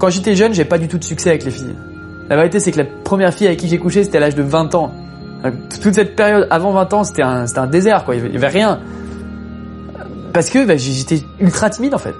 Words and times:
quand 0.00 0.08
j'étais 0.08 0.34
jeune, 0.34 0.54
j'ai 0.54 0.64
pas 0.64 0.78
du 0.78 0.88
tout 0.88 0.98
de 0.98 1.04
succès 1.04 1.28
avec 1.28 1.44
les 1.44 1.50
filles. 1.50 1.76
La 2.30 2.36
vérité, 2.36 2.58
c'est 2.58 2.72
que 2.72 2.78
la 2.78 2.84
première 2.84 3.34
fille 3.34 3.46
avec 3.46 3.58
qui 3.58 3.68
j'ai 3.68 3.78
couché, 3.78 4.02
c'était 4.02 4.16
à 4.16 4.20
l'âge 4.20 4.34
de 4.34 4.42
20 4.42 4.74
ans. 4.74 4.92
Toute 5.82 5.94
cette 5.94 6.16
période 6.16 6.46
avant 6.50 6.72
20 6.72 6.92
ans, 6.94 7.04
c'était 7.04 7.22
un, 7.22 7.66
désert, 7.66 8.04
quoi. 8.04 8.16
Il 8.16 8.32
y 8.32 8.36
avait 8.36 8.48
rien. 8.48 8.80
Parce 10.32 10.48
que 10.48 10.64
bah, 10.64 10.76
j'étais 10.76 11.22
ultra 11.38 11.68
timide, 11.68 11.94
en 11.94 11.98
fait. 11.98 12.14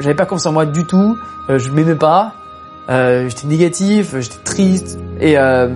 J'avais 0.00 0.14
pas 0.14 0.26
confiance 0.26 0.46
en 0.46 0.52
moi 0.52 0.64
du 0.64 0.84
tout. 0.84 1.16
Euh, 1.50 1.58
je 1.58 1.70
m'aimais 1.70 1.96
pas. 1.96 2.34
Euh, 2.88 3.28
j'étais 3.28 3.48
négatif, 3.48 4.14
j'étais 4.20 4.42
triste. 4.44 4.98
Et 5.20 5.36
euh, 5.36 5.68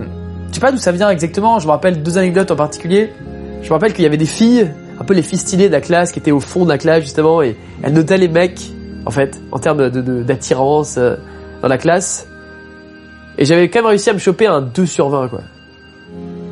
je 0.49 0.53
sais 0.53 0.59
pas 0.61 0.71
d'où 0.71 0.77
ça 0.77 0.93
vient 0.93 1.09
exactement. 1.09 1.59
Je 1.59 1.65
me 1.65 1.71
rappelle 1.71 2.03
deux 2.03 2.17
anecdotes 2.17 2.51
en 2.51 2.55
particulier. 2.55 3.11
Je 3.61 3.67
me 3.67 3.73
rappelle 3.73 3.93
qu'il 3.93 4.03
y 4.03 4.07
avait 4.07 4.17
des 4.17 4.25
filles, 4.25 4.71
un 4.97 5.03
peu 5.03 5.13
les 5.13 5.23
filles 5.23 5.39
stylées 5.39 5.67
de 5.67 5.73
la 5.73 5.81
classe, 5.81 6.13
qui 6.13 6.19
étaient 6.19 6.31
au 6.31 6.39
fond 6.39 6.63
de 6.63 6.69
la 6.69 6.77
classe 6.77 7.01
justement, 7.01 7.41
et 7.41 7.57
elles 7.83 7.93
notaient 7.93 8.17
les 8.17 8.29
mecs, 8.29 8.71
en 9.05 9.11
fait, 9.11 9.37
en 9.51 9.59
termes 9.59 9.89
d'attirance 9.89 10.97
de, 10.97 11.17
dans 11.61 11.67
la 11.67 11.77
classe. 11.77 12.27
Et 13.37 13.45
j'avais 13.45 13.69
quand 13.69 13.79
même 13.79 13.87
réussi 13.87 14.09
à 14.09 14.13
me 14.13 14.19
choper 14.19 14.47
un 14.47 14.61
2 14.61 14.85
sur 14.85 15.09
20, 15.09 15.29
quoi. 15.29 15.41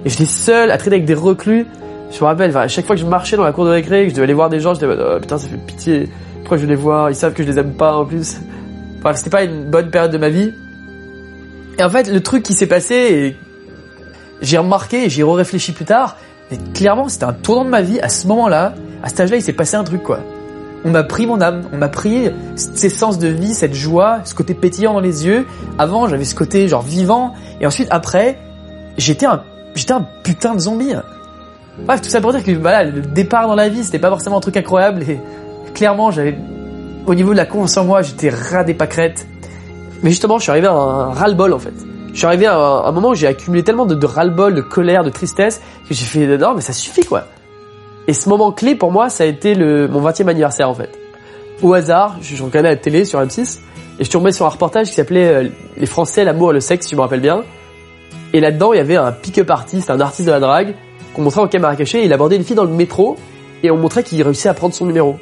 Et 0.05 0.09
j'étais 0.09 0.26
seul 0.26 0.72
à 0.72 0.77
traîner 0.77 0.98
avec 0.98 1.05
des 1.05 1.14
reclus. 1.14 1.66
Je 2.12 2.20
me 2.20 2.26
rappelle, 2.26 2.55
à 2.55 2.68
chaque 2.68 2.86
fois 2.86 2.95
que 2.95 3.02
je 3.02 3.05
marchais 3.05 3.36
dans 3.36 3.44
la 3.44 3.52
cour 3.52 3.66
de 3.66 3.72
récré, 3.72 4.04
que 4.04 4.09
je 4.09 4.16
devais 4.16 4.23
aller 4.23 4.34
voir 4.34 4.50
des 4.50 4.59
gens, 4.59 4.73
je 4.73 4.80
disais, 4.80 4.94
oh, 4.98 5.20
putain, 5.20 5.38
ça 5.38 5.48
fait 5.48 5.58
pitié. 5.58 6.09
Pourquoi 6.40 6.58
je 6.58 6.64
vais 6.64 6.70
les 6.70 6.76
voir? 6.76 7.09
Ils 7.09 7.16
savent 7.16 7.34
que 7.34 7.44
je 7.44 7.50
les 7.50 7.59
aime 7.59 7.73
pas 7.73 7.94
en 7.95 8.05
plus. 8.05 8.38
Enfin, 9.00 9.14
c'était 9.14 9.30
pas 9.30 9.44
une 9.44 9.70
bonne 9.70 9.91
période 9.91 10.12
de 10.12 10.17
ma 10.17 10.30
vie. 10.30 10.54
Et 11.78 11.84
en 11.84 11.89
fait, 11.89 12.12
le 12.12 12.20
truc 12.22 12.42
qui 12.42 12.53
s'est 12.53 12.66
passé, 12.66 13.38
j'ai 14.42 14.58
remarqué, 14.58 15.08
j'y 15.08 15.22
réfléchi 15.22 15.72
plus 15.72 15.86
tard, 15.86 16.17
mais 16.50 16.58
clairement, 16.73 17.08
c'était 17.08 17.26
un 17.26 17.34
tournant 17.34 17.64
de 17.64 17.70
ma 17.70 17.84
vie. 17.84 18.00
À 18.00 18.09
ce 18.09 18.26
moment-là, 18.26 18.73
à 19.03 19.09
cet 19.09 19.20
âge-là, 19.20 19.38
il 19.38 19.44
s'est 19.44 19.53
passé 19.53 19.76
un 19.76 19.84
truc, 19.84 20.02
quoi 20.02 20.22
on 20.88 20.91
m'a 20.91 21.04
pris 21.04 21.27
mon 21.27 21.41
âme, 21.41 21.64
on 21.73 21.77
m'a 21.77 21.90
pris 21.90 22.32
ces 22.55 22.90
sens 22.90 23.20
de 23.20 23.28
vie, 23.28 23.54
cette 23.54 23.73
joie, 23.73 24.20
ce 24.23 24.34
côté 24.34 24.54
pétillant 24.54 24.94
dans 24.94 25.02
les 25.02 25.26
yeux. 25.26 25.45
Avant, 25.78 26.08
j'avais 26.08 26.23
ce 26.23 26.34
côté 26.34 26.70
genre 26.70 26.82
vivant, 26.82 27.34
et 27.59 27.68
ensuite 27.68 27.89
après, 27.92 28.39
j'étais 28.98 29.26
un, 29.26 29.44
j'étais 29.76 29.92
un 29.92 30.08
putain 30.23 30.56
de 30.56 30.59
zombie. 30.59 30.94
Bref, 31.80 32.02
tout 32.02 32.09
ça 32.09 32.22
pour 32.22 32.31
dire 32.31 32.42
que 32.44 32.52
voilà, 32.52 32.86
le 32.86 33.02
départ 33.02 33.48
dans 33.48 33.56
la 33.56 33.67
vie, 33.67 33.84
c'était 33.84 34.00
pas 34.00 34.09
forcément 34.09 34.38
un 34.38 34.42
truc 34.42 34.56
incroyable, 34.56 35.03
et 35.03 35.20
clairement, 35.73 36.09
j'avais, 36.09 36.38
au 37.06 37.14
niveau 37.14 37.33
de 37.33 37.38
la 37.38 37.45
confiance 37.45 37.76
en 37.78 37.83
moi, 37.83 38.02
j'étais 38.02 38.30
ras 38.30 38.64
des 38.64 38.73
pâquerettes. 38.73 39.28
Mais 40.04 40.11
justement, 40.11 40.38
je 40.38 40.44
suis 40.44 40.52
arrivé 40.52 40.67
à 40.67 40.72
un 40.72 41.11
ras-le-bol 41.11 41.52
en 41.52 41.59
fait. 41.59 41.73
Je 42.14 42.17
suis 42.17 42.26
arrivé 42.26 42.45
à 42.45 42.56
un, 42.56 42.92
moment 42.94 43.09
où 43.09 43.16
j'ai 43.16 43.28
accumulé 43.28 43.64
tellement 43.64 43.86
de, 43.86 43.94
de 43.94 44.06
ras-le-bol, 44.06 44.56
de 44.56 44.61
colère, 44.61 45.04
de 45.04 45.09
tristesse, 45.09 45.61
que 45.88 45.94
j'ai 45.94 46.06
fait 46.06 46.38
non 46.38 46.54
mais 46.56 46.61
ça 46.61 46.73
suffit 46.73 47.04
quoi. 47.04 47.26
Et 48.08 48.13
ce 48.13 48.30
moment 48.30 48.52
clé 48.52 48.75
pour 48.75 48.91
moi, 48.91 49.09
ça 49.09 49.25
a 49.25 49.27
été 49.27 49.53
le, 49.53 49.88
mon 49.88 50.02
20e 50.02 50.27
anniversaire 50.27 50.69
en 50.69 50.73
fait. 50.73 50.97
Au 51.61 51.73
hasard, 51.73 52.17
je, 52.22 52.41
regardais 52.41 52.69
la 52.69 52.75
télé 52.77 53.03
sur 53.03 53.19
M6 53.19 53.59
et 53.99 54.03
je 54.03 54.09
tombais 54.09 54.31
sur 54.31 54.45
un 54.45 54.49
reportage 54.49 54.88
qui 54.88 54.94
s'appelait 54.94 55.27
euh, 55.27 55.49
Les 55.75 55.86
Français, 55.86 56.23
l'amour 56.23 56.52
et 56.52 56.53
le 56.53 56.59
sexe, 56.59 56.86
si 56.86 56.91
je 56.91 56.95
me 56.95 57.02
rappelle 57.02 57.19
bien. 57.19 57.44
Et 58.33 58.39
là-dedans, 58.39 58.73
il 58.73 58.77
y 58.77 58.80
avait 58.80 58.95
un 58.95 59.11
pick-up 59.11 59.49
artiste, 59.49 59.89
un 59.89 59.99
artiste 59.99 60.27
de 60.27 60.31
la 60.31 60.39
drague, 60.39 60.75
qu'on 61.14 61.23
montrait 61.23 61.41
en 61.41 61.47
caméra 61.47 61.75
cachée. 61.75 62.05
il 62.05 62.14
abordait 62.14 62.36
une 62.36 62.44
fille 62.44 62.55
dans 62.55 62.64
le 62.64 62.72
métro 62.72 63.17
et 63.64 63.72
on 63.72 63.77
montrait 63.77 64.03
qu'il 64.03 64.21
réussissait 64.21 64.49
à 64.49 64.53
prendre 64.53 64.73
son 64.73 64.86
numéro. 64.86 65.17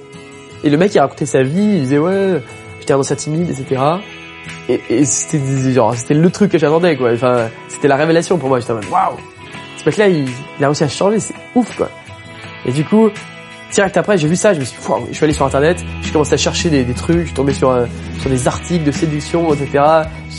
Et 0.63 0.69
le 0.69 0.77
mec, 0.77 0.93
il 0.93 0.99
racontait 0.99 1.25
sa 1.25 1.41
vie, 1.41 1.63
il 1.63 1.81
disait 1.81 1.97
ouais, 1.97 2.41
j'étais 2.79 2.93
un 2.93 2.99
ancien 2.99 3.15
timide, 3.15 3.49
etc. 3.49 3.81
Et, 4.69 4.81
et 4.89 5.05
c'était 5.05 5.71
genre, 5.71 5.95
c'était 5.95 6.13
le 6.13 6.29
truc 6.29 6.51
que 6.51 6.57
j'attendais 6.57 6.97
quoi. 6.97 7.11
Enfin, 7.13 7.49
c'était 7.67 7.87
la 7.87 7.95
révélation 7.95 8.37
pour 8.37 8.49
moi. 8.49 8.59
J'étais 8.59 8.73
en 8.73 8.75
mode 8.75 8.85
waouh, 8.91 9.17
ce 9.77 9.85
mec-là, 9.85 10.07
il, 10.09 10.27
il 10.59 10.63
a 10.63 10.67
réussi 10.67 10.83
à 10.83 10.87
changer, 10.87 11.19
c'est 11.19 11.35
ouf 11.55 11.75
quoi. 11.77 11.89
Et 12.65 12.71
du 12.71 12.83
coup, 12.83 13.09
direct 13.71 13.97
après, 13.97 14.17
j'ai 14.17 14.27
vu 14.27 14.35
ça, 14.35 14.53
je 14.53 14.59
me 14.59 14.65
suis, 14.65 14.79
je 15.09 15.15
suis 15.15 15.23
allé 15.23 15.33
sur 15.33 15.45
internet, 15.45 15.83
j'ai 16.01 16.11
commencé 16.11 16.33
à 16.33 16.37
chercher 16.37 16.69
des, 16.69 16.85
trucs, 16.93 17.19
je 17.19 17.25
suis 17.25 17.33
tombé 17.33 17.53
sur, 17.53 17.69
euh, 17.69 17.85
sur 18.19 18.29
des 18.29 18.47
articles 18.47 18.85
de 18.85 18.91
séduction, 18.91 19.53
etc. 19.53 19.83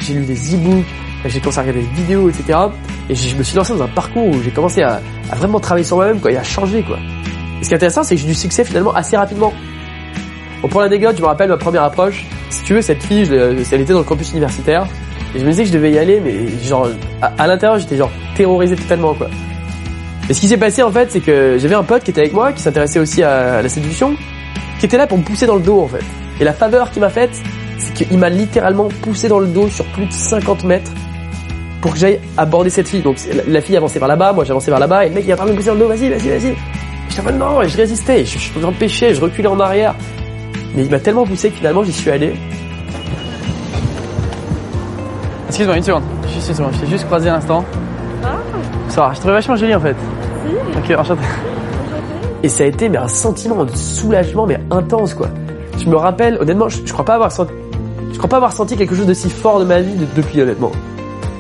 J'ai 0.02 0.14
lu 0.14 0.24
des 0.24 0.54
e-books, 0.54 0.84
j'ai 1.24 1.40
commencé 1.40 1.58
à 1.58 1.62
regarder 1.62 1.82
des 1.82 1.94
vidéos, 1.94 2.28
etc. 2.28 2.58
Et 3.08 3.14
je 3.14 3.36
me 3.36 3.42
suis 3.42 3.56
lancé 3.56 3.72
dans 3.74 3.82
un 3.82 3.88
parcours 3.88 4.26
où 4.26 4.42
j'ai 4.42 4.50
commencé 4.50 4.82
à, 4.82 5.00
vraiment 5.34 5.60
travailler 5.60 5.84
sur 5.84 5.96
moi-même, 5.96 6.20
quoi, 6.20 6.32
et 6.32 6.36
à 6.36 6.42
changer, 6.42 6.82
quoi. 6.82 6.98
Et 7.60 7.64
ce 7.64 7.68
qui 7.68 7.74
est 7.74 7.76
intéressant, 7.76 8.02
c'est 8.02 8.16
que 8.16 8.20
j'ai 8.20 8.26
du 8.26 8.34
succès 8.34 8.64
finalement 8.64 8.94
assez 8.94 9.16
rapidement. 9.16 9.52
Bon, 10.62 10.68
pour 10.68 10.80
l'anecdote, 10.80 11.16
je 11.16 11.22
me 11.22 11.26
rappelle 11.26 11.48
ma 11.48 11.56
première 11.56 11.84
approche. 11.84 12.24
Si 12.50 12.62
tu 12.64 12.74
veux, 12.74 12.82
cette 12.82 13.02
fille, 13.02 13.28
elle 13.32 13.80
était 13.80 13.92
dans 13.92 13.98
le 13.98 14.04
campus 14.04 14.30
universitaire. 14.32 14.86
Et 15.34 15.38
je 15.38 15.44
me 15.44 15.50
disais 15.50 15.64
que 15.64 15.68
je 15.68 15.74
devais 15.74 15.92
y 15.92 15.98
aller, 15.98 16.20
mais 16.20 16.48
genre, 16.64 16.88
à, 17.20 17.32
à 17.38 17.46
l'intérieur, 17.46 17.78
j'étais 17.78 17.96
genre 17.96 18.10
terrorisé 18.34 18.76
totalement, 18.76 19.14
quoi. 19.14 19.28
Et 20.28 20.34
ce 20.34 20.40
qui 20.40 20.48
s'est 20.48 20.56
passé 20.56 20.82
en 20.82 20.90
fait, 20.90 21.10
c'est 21.10 21.20
que 21.20 21.56
j'avais 21.58 21.74
un 21.74 21.84
pote 21.84 22.02
qui 22.02 22.10
était 22.10 22.20
avec 22.20 22.32
moi, 22.32 22.52
qui 22.52 22.60
s'intéressait 22.60 22.98
aussi 22.98 23.22
à 23.22 23.62
la 23.62 23.68
séduction, 23.68 24.16
qui 24.80 24.86
était 24.86 24.96
là 24.96 25.06
pour 25.06 25.18
me 25.18 25.22
pousser 25.22 25.46
dans 25.46 25.54
le 25.54 25.62
dos 25.62 25.80
en 25.80 25.88
fait. 25.88 26.04
Et 26.40 26.44
la 26.44 26.52
faveur 26.52 26.90
qu'il 26.90 27.00
m'a 27.00 27.10
faite, 27.10 27.30
c'est 27.78 27.92
qu'il 27.94 28.18
m'a 28.18 28.28
littéralement 28.28 28.88
poussé 29.02 29.28
dans 29.28 29.38
le 29.38 29.46
dos 29.46 29.68
sur 29.68 29.84
plus 29.86 30.06
de 30.06 30.12
50 30.12 30.64
mètres 30.64 30.90
pour 31.80 31.92
que 31.92 31.98
j'aille 31.98 32.20
aborder 32.36 32.70
cette 32.70 32.88
fille. 32.88 33.02
Donc 33.02 33.18
la 33.46 33.60
fille 33.60 33.76
avançait 33.76 34.00
vers 34.00 34.08
là-bas, 34.08 34.32
moi 34.32 34.44
j'avançais 34.44 34.70
vers 34.70 34.80
là-bas, 34.80 35.06
et 35.06 35.08
le 35.10 35.14
mec 35.14 35.24
il 35.26 35.30
a 35.30 35.34
en 35.34 35.36
train 35.36 35.46
de 35.46 35.52
me 35.52 35.56
pousser 35.56 35.68
dans 35.68 35.74
le 35.74 35.80
dos, 35.80 35.88
vas-y, 35.88 36.08
vas-y, 36.10 36.28
vas-y. 36.28 36.54
J'étais 37.08 37.20
en 37.20 37.24
mode 37.24 37.38
non, 37.38 37.62
et 37.62 37.68
je 37.68 37.76
résistais, 37.76 38.24
je, 38.24 38.38
je 38.38 38.66
empêchais, 38.66 39.14
je 39.14 39.20
reculais 39.20 39.48
en 39.48 39.60
arrière. 39.60 39.94
Mais 40.74 40.84
il 40.84 40.90
m'a 40.90 40.98
tellement 40.98 41.24
poussé 41.24 41.50
que 41.50 41.56
finalement 41.56 41.84
j'y 41.84 41.92
suis 41.92 42.10
allé. 42.10 42.34
Excuse-moi 45.46 45.76
une 45.76 45.82
seconde, 45.84 46.02
juste 46.34 46.48
une 46.48 46.54
seconde, 46.56 46.72
je 46.74 46.80
t'ai 46.80 46.86
juste 46.88 47.04
croisé 47.06 47.28
un 47.28 47.36
instant. 47.36 47.64
Ah. 48.24 48.36
Ça 48.88 49.02
va, 49.02 49.12
je 49.12 49.18
trouvais 49.18 49.34
vachement 49.34 49.56
joli 49.56 49.74
en 49.74 49.80
fait. 49.80 49.96
Ok, 50.76 50.94
enchanté. 50.96 51.22
Et 52.42 52.48
ça 52.48 52.64
a 52.64 52.66
été 52.66 52.88
mais 52.88 52.98
un 52.98 53.08
sentiment 53.08 53.64
de 53.64 53.74
soulagement 53.74 54.46
mais 54.46 54.58
intense 54.70 55.14
quoi. 55.14 55.28
Je 55.78 55.88
me 55.88 55.96
rappelle, 55.96 56.38
honnêtement, 56.40 56.68
je, 56.68 56.90
crois 56.92 57.04
pas 57.04 57.14
avoir 57.14 57.30
senti, 57.32 57.52
je 58.12 58.16
crois 58.16 58.28
pas 58.28 58.36
avoir 58.36 58.52
senti 58.52 58.76
quelque 58.76 58.94
chose 58.94 59.06
de 59.06 59.14
si 59.14 59.28
fort 59.28 59.60
de 59.60 59.64
ma 59.64 59.80
vie 59.80 59.94
depuis 60.14 60.40
honnêtement. 60.40 60.72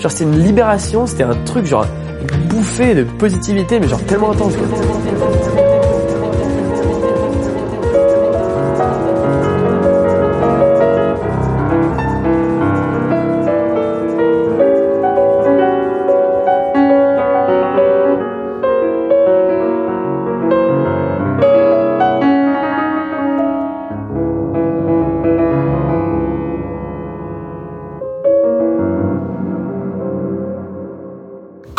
Genre 0.00 0.10
c'était 0.10 0.24
une 0.24 0.42
libération, 0.42 1.06
c'était 1.06 1.24
un 1.24 1.34
truc 1.44 1.66
genre 1.66 1.86
une 2.20 2.48
bouffée 2.48 2.94
de 2.94 3.04
positivité 3.04 3.80
mais 3.80 3.88
genre 3.88 4.02
tellement 4.04 4.32
intense 4.32 4.54
quoi. 4.56 4.66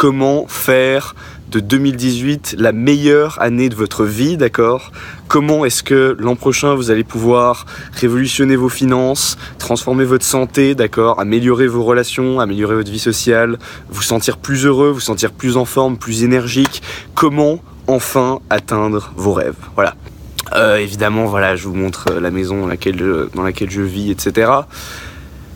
Comment 0.07 0.47
faire 0.47 1.15
de 1.51 1.59
2018 1.59 2.55
la 2.57 2.71
meilleure 2.71 3.41
année 3.41 3.67
de 3.67 3.75
votre 3.75 4.05
vie, 4.05 4.37
d'accord? 4.37 4.93
Comment 5.27 5.65
est-ce 5.65 5.83
que 5.83 6.15
l'an 6.17 6.37
prochain 6.37 6.75
vous 6.75 6.91
allez 6.91 7.03
pouvoir 7.03 7.65
révolutionner 7.91 8.55
vos 8.55 8.69
finances, 8.69 9.37
transformer 9.59 10.05
votre 10.05 10.23
santé, 10.23 10.75
d'accord? 10.75 11.19
Améliorer 11.19 11.67
vos 11.67 11.83
relations, 11.83 12.39
améliorer 12.39 12.75
votre 12.75 12.89
vie 12.89 12.99
sociale, 12.99 13.59
vous 13.89 14.01
sentir 14.01 14.37
plus 14.37 14.65
heureux, 14.65 14.91
vous 14.91 15.01
sentir 15.01 15.33
plus 15.33 15.57
en 15.57 15.65
forme, 15.65 15.97
plus 15.97 16.23
énergique 16.23 16.81
Comment 17.13 17.59
enfin 17.87 18.39
atteindre 18.49 19.11
vos 19.17 19.33
rêves? 19.33 19.59
Voilà. 19.75 19.95
Euh, 20.53 20.77
évidemment, 20.77 21.25
voilà, 21.25 21.57
je 21.57 21.67
vous 21.67 21.75
montre 21.75 22.13
la 22.13 22.31
maison 22.31 22.61
dans 22.61 22.67
laquelle 22.67 23.27
dans 23.35 23.43
laquelle 23.43 23.69
je 23.69 23.81
vis, 23.81 24.09
etc. 24.09 24.51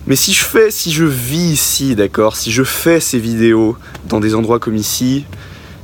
Mais 0.08 0.16
si 0.16 0.34
je 0.34 0.44
fais, 0.44 0.72
si 0.72 0.92
je 0.92 1.06
vis 1.06 1.52
ici, 1.54 1.96
d'accord, 1.96 2.36
si 2.36 2.52
je 2.52 2.64
fais 2.64 3.00
ces 3.00 3.20
vidéos 3.20 3.78
dans 4.08 4.20
des 4.20 4.34
endroits 4.34 4.60
comme 4.60 4.76
ici, 4.76 5.26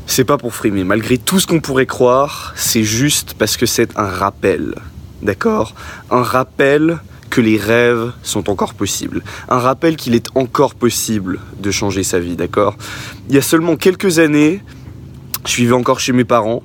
c'est 0.07 0.23
pas 0.23 0.37
pour 0.37 0.55
frimer. 0.55 0.83
Malgré 0.83 1.17
tout 1.17 1.39
ce 1.39 1.45
qu'on 1.45 1.59
pourrait 1.59 1.85
croire, 1.85 2.53
c'est 2.55 2.83
juste 2.83 3.35
parce 3.37 3.57
que 3.57 3.65
c'est 3.65 3.95
un 3.97 4.07
rappel, 4.07 4.75
d'accord? 5.21 5.75
Un 6.09 6.23
rappel 6.23 6.99
que 7.29 7.41
les 7.41 7.57
rêves 7.57 8.11
sont 8.23 8.49
encore 8.49 8.73
possibles. 8.73 9.21
Un 9.49 9.59
rappel 9.59 9.95
qu'il 9.97 10.15
est 10.15 10.29
encore 10.33 10.73
possible 10.75 11.39
de 11.59 11.71
changer 11.71 12.03
sa 12.03 12.19
vie, 12.19 12.35
d'accord? 12.35 12.75
Il 13.29 13.35
y 13.35 13.37
a 13.37 13.41
seulement 13.41 13.75
quelques 13.75 14.19
années, 14.19 14.63
je 15.45 15.57
vivais 15.57 15.73
encore 15.73 15.99
chez 15.99 16.13
mes 16.13 16.23
parents, 16.23 16.63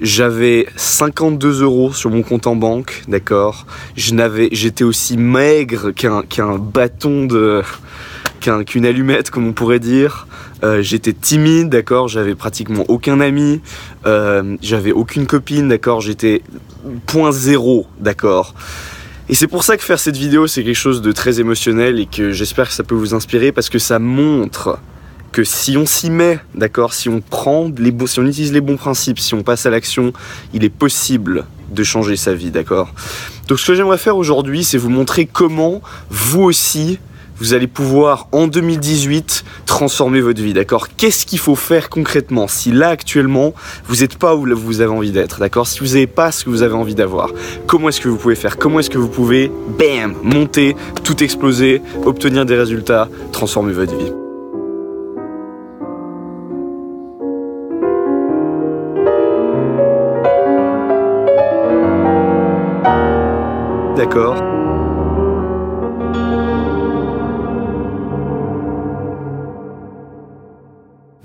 j'avais 0.00 0.66
52 0.76 1.62
euros 1.62 1.92
sur 1.92 2.10
mon 2.10 2.22
compte 2.22 2.46
en 2.46 2.56
banque, 2.56 3.02
d'accord. 3.08 3.66
J'étais 3.96 4.84
aussi 4.84 5.16
maigre 5.16 5.90
qu'un 5.90 6.22
qu'un 6.22 6.58
bâton 6.58 7.26
de, 7.26 7.62
qu'une 8.66 8.86
allumette, 8.86 9.30
comme 9.30 9.46
on 9.46 9.52
pourrait 9.52 9.78
dire. 9.78 10.26
Euh, 10.64 10.82
j'étais 10.82 11.12
timide, 11.12 11.68
d'accord. 11.68 12.08
J'avais 12.08 12.34
pratiquement 12.34 12.84
aucun 12.88 13.20
ami. 13.20 13.60
Euh, 14.06 14.56
j'avais 14.62 14.92
aucune 14.92 15.26
copine, 15.26 15.68
d'accord. 15.68 16.00
J'étais 16.00 16.42
point 17.06 17.32
zéro, 17.32 17.86
d'accord. 18.00 18.54
Et 19.28 19.34
c'est 19.34 19.46
pour 19.46 19.64
ça 19.64 19.76
que 19.76 19.82
faire 19.82 19.98
cette 19.98 20.16
vidéo, 20.16 20.46
c'est 20.46 20.64
quelque 20.64 20.74
chose 20.74 21.00
de 21.00 21.12
très 21.12 21.40
émotionnel 21.40 21.98
et 22.00 22.06
que 22.06 22.32
j'espère 22.32 22.68
que 22.68 22.74
ça 22.74 22.84
peut 22.84 22.94
vous 22.94 23.14
inspirer 23.14 23.52
parce 23.52 23.68
que 23.68 23.78
ça 23.78 23.98
montre 23.98 24.78
que 25.32 25.44
si 25.44 25.76
on 25.76 25.86
s'y 25.86 26.10
met, 26.10 26.38
d'accord, 26.54 26.92
si 26.92 27.08
on 27.08 27.20
prend 27.20 27.70
les 27.78 27.92
si 28.06 28.20
on 28.20 28.26
utilise 28.26 28.52
les 28.52 28.60
bons 28.60 28.76
principes, 28.76 29.18
si 29.18 29.34
on 29.34 29.42
passe 29.42 29.66
à 29.66 29.70
l'action, 29.70 30.12
il 30.52 30.62
est 30.64 30.68
possible 30.70 31.46
de 31.70 31.82
changer 31.82 32.16
sa 32.16 32.34
vie, 32.34 32.50
d'accord. 32.50 32.92
Donc 33.48 33.58
ce 33.58 33.66
que 33.66 33.74
j'aimerais 33.74 33.98
faire 33.98 34.16
aujourd'hui, 34.16 34.62
c'est 34.62 34.78
vous 34.78 34.90
montrer 34.90 35.26
comment 35.26 35.80
vous 36.10 36.42
aussi 36.42 36.98
vous 37.38 37.54
allez 37.54 37.66
pouvoir 37.66 38.28
en 38.30 38.46
2018 38.46 39.44
transformer 39.66 40.20
votre 40.20 40.40
vie, 40.40 40.52
d'accord. 40.52 40.86
Qu'est-ce 40.96 41.26
qu'il 41.26 41.40
faut 41.40 41.56
faire 41.56 41.90
concrètement 41.90 42.46
si 42.46 42.70
là 42.70 42.90
actuellement 42.90 43.52
vous 43.86 43.96
n'êtes 43.96 44.16
pas 44.16 44.36
où 44.36 44.46
vous 44.54 44.80
avez 44.80 44.92
envie 44.92 45.10
d'être, 45.10 45.40
d'accord. 45.40 45.66
Si 45.66 45.80
vous 45.80 45.86
n'avez 45.86 46.06
pas 46.06 46.30
ce 46.30 46.44
que 46.44 46.50
vous 46.50 46.62
avez 46.62 46.74
envie 46.74 46.94
d'avoir, 46.94 47.30
comment 47.66 47.88
est-ce 47.88 48.00
que 48.00 48.08
vous 48.08 48.18
pouvez 48.18 48.36
faire? 48.36 48.58
Comment 48.58 48.78
est-ce 48.78 48.90
que 48.90 48.98
vous 48.98 49.08
pouvez, 49.08 49.50
bam, 49.76 50.14
monter, 50.22 50.76
tout 51.02 51.24
exploser, 51.24 51.82
obtenir 52.04 52.46
des 52.46 52.56
résultats, 52.56 53.08
transformer 53.32 53.72
votre 53.72 53.96
vie? 53.96 54.21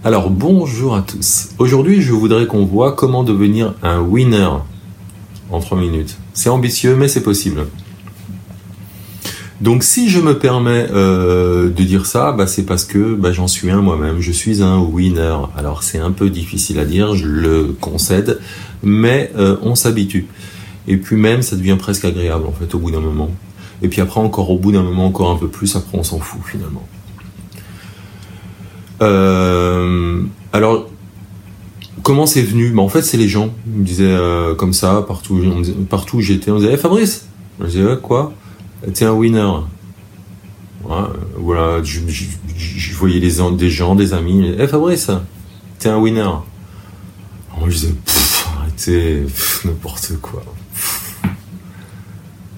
Alors 0.04 0.30
bonjour 0.30 0.95
à 0.95 1.01
tous. 1.01 1.50
Aujourd'hui 1.57 2.01
je 2.01 2.13
voudrais 2.13 2.48
qu'on 2.48 2.63
voit 2.63 2.94
comment 2.94 3.25
devenir 3.25 3.74
un 3.84 4.00
winner 4.00 4.48
en 5.51 5.60
3 5.60 5.78
minutes. 5.78 6.18
C'est 6.34 6.50
ambitieux 6.50 6.95
mais 6.95 7.10
c'est 7.10 7.24
possible. 7.24 7.68
Donc 9.60 9.83
si 9.83 10.10
je 10.10 10.22
me 10.22 10.40
permets 10.40 10.88
euh, 10.94 11.69
de 11.69 11.83
dire 11.83 12.06
ça, 12.06 12.31
bah, 12.31 12.48
c'est 12.48 12.63
parce 12.63 12.86
que 12.86 13.16
bah, 13.16 13.33
j'en 13.33 13.48
suis 13.48 13.69
un 13.69 13.81
moi-même. 13.81 14.22
Je 14.22 14.31
suis 14.31 14.63
un 14.63 14.80
winner. 14.80 15.36
Alors 15.57 15.83
c'est 15.83 16.00
un 16.00 16.12
peu 16.12 16.30
difficile 16.30 16.80
à 16.80 16.86
dire, 16.86 17.16
je 17.16 17.28
le 17.28 17.75
concède, 17.81 18.40
mais 18.81 19.31
euh, 19.36 19.57
on 19.62 19.75
s'habitue. 19.75 20.28
Et 20.88 20.98
puis 20.98 21.16
même 21.16 21.42
ça 21.42 21.56
devient 21.56 21.78
presque 21.78 22.06
agréable 22.06 22.45
en 22.48 22.51
fait 22.54 22.74
au 22.75 22.80
bout 22.80 22.92
d'un 22.92 23.01
moment. 23.01 23.30
Et 23.81 23.89
puis 23.89 24.01
après 24.01 24.19
encore 24.19 24.50
au 24.50 24.57
bout 24.57 24.72
d'un 24.72 24.84
moment 24.84 25.06
encore 25.06 25.31
un 25.31 25.38
peu 25.38 25.48
plus, 25.48 25.75
après 25.75 25.98
on 25.98 26.04
s'en 26.04 26.19
fout 26.19 26.42
finalement. 26.45 26.88
Euh, 29.01 30.24
alors, 30.54 30.88
comment 32.04 32.25
c'est 32.25 32.42
venu? 32.42 32.72
Bah, 32.72 32.81
En 32.81 32.89
fait, 32.89 33.01
c'est 33.01 33.18
les 33.18 33.28
gens. 33.28 33.54
Ils 33.68 33.80
me 33.80 33.86
disaient 33.86 34.06
euh, 34.06 34.56
comme 34.56 34.74
ça, 34.74 35.04
partout, 35.07 35.39
partout 35.89 36.18
où 36.18 36.22
j'étais, 36.22 36.51
on 36.51 36.57
disait 36.57 36.72
hey, 36.72 36.78
Fabrice 36.78 37.28
Je 37.60 37.66
disais 37.66 37.83
ouais, 37.83 37.98
Quoi? 38.01 38.33
T'es 38.94 39.06
un 39.06 39.13
winner. 39.13 39.51
voilà, 41.38 41.83
je, 41.83 42.00
voyais 42.94 43.19
des, 43.19 43.69
gens, 43.69 43.95
des 43.95 44.13
amis. 44.13 44.48
Hé 44.48 44.62
hey, 44.62 44.68
Fabrice, 44.68 45.12
t'es 45.80 45.90
un 45.90 45.98
winner. 45.98 46.22
Alors, 46.22 47.69
je 47.69 47.75
disais 47.75 47.95
arrêtez, 48.57 49.24
n'importe 49.66 50.13
quoi. 50.22 50.44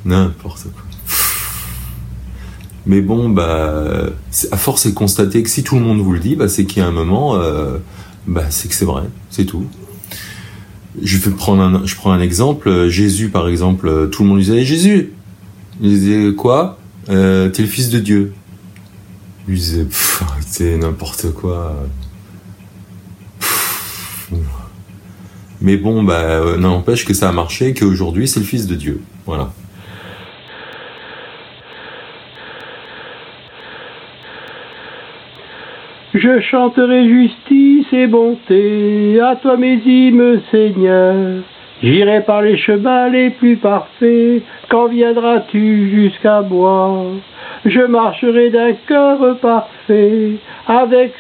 N'importe 0.10 0.64
quoi. 0.64 0.84
Mais 2.88 3.02
bon, 3.02 3.30
bah, 3.30 4.08
à 4.52 4.58
force 4.58 4.88
de 4.88 4.92
constater 4.92 5.44
que 5.44 5.50
si 5.50 5.64
tout 5.64 5.76
le 5.76 5.82
monde 5.82 6.00
vous 6.00 6.14
le 6.14 6.20
dit, 6.20 6.36
bah, 6.36 6.48
c'est 6.48 6.66
qu'il 6.66 6.82
y 6.82 6.86
a 6.86 6.88
un 6.88 6.92
moment, 6.92 7.36
euh, 7.36 7.78
bah, 8.26 8.46
c'est 8.50 8.68
que 8.68 8.74
c'est 8.74 8.86
vrai, 8.86 9.04
c'est 9.30 9.46
tout. 9.46 9.68
Je 11.00 11.18
vais 11.18 11.30
prendre 11.30 11.62
un, 11.62 11.86
je 11.86 11.96
prends 11.96 12.12
un 12.12 12.22
exemple. 12.22 12.90
Jésus, 12.90 13.30
par 13.30 13.48
exemple, 13.48 14.10
tout 14.10 14.24
le 14.24 14.30
monde 14.30 14.40
disait 14.40 14.66
Jésus. 14.66 15.14
Il 15.80 15.92
disait 15.92 16.34
quoi? 16.34 16.80
Euh, 17.10 17.50
T'es 17.50 17.62
le 17.62 17.68
fils 17.68 17.90
de 17.90 18.00
Dieu. 18.00 18.34
Il 19.48 19.54
disait 19.54 19.86
c'est 20.48 20.76
n'importe 20.78 21.32
quoi. 21.34 21.76
Mais 25.62 25.78
bon, 25.78 26.04
bah, 26.04 26.22
euh, 26.22 26.58
n'empêche 26.58 27.06
que 27.06 27.14
ça 27.14 27.30
a 27.30 27.32
marché, 27.32 27.76
qu'aujourd'hui 27.76 28.28
c'est 28.28 28.40
le 28.40 28.46
fils 28.48 28.66
de 28.66 28.74
Dieu. 28.74 29.02
Voilà. 29.28 29.54
Je 36.14 36.40
chanterai 36.42 37.08
justice 37.08 37.86
et 37.94 38.08
bonté, 38.08 39.20
à 39.22 39.36
toi 39.36 39.58
mes 39.58 39.76
hymnes, 39.76 40.42
Seigneur. 40.50 41.44
J'irai 41.84 42.22
par 42.22 42.42
les 42.42 42.58
chemins 42.58 43.10
les 43.10 43.30
plus 43.30 43.58
parfaits, 43.58 44.42
quand 44.70 44.88
viendras-tu 44.88 45.92
jusqu'à 45.92 46.42
moi? 46.42 47.06
Je 47.64 47.82
marcherai 47.82 48.50
d'un 48.50 48.74
cœur 48.88 49.38
parfait, 49.40 50.38
avec 50.68 51.14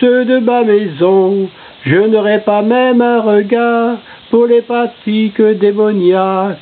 ceux 0.00 0.24
de 0.24 0.38
ma 0.38 0.64
maison. 0.64 1.48
Je 1.86 1.96
n'aurai 1.96 2.40
pas 2.40 2.62
même 2.62 3.00
un 3.00 3.20
regard 3.20 3.98
pour 4.30 4.46
les 4.46 4.62
pratiques 4.62 5.40
démoniaques. 5.40 6.58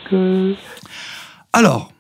Alors, 1.53 1.91